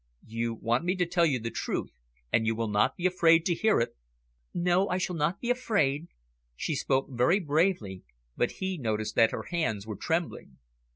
[0.25, 1.91] "You want me to tell you the truth,
[2.33, 3.95] and you will not be afraid to hear it?"
[4.51, 6.07] "No, I shall not be afraid."
[6.55, 8.01] She spoke very bravely,
[8.35, 10.57] but he noticed that her hands were trembling.